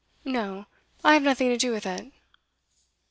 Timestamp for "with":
1.71-1.85